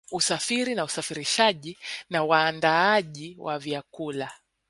[0.11, 1.77] Usafiri na usafirishaji
[2.09, 4.31] na waandaaji wa vyakula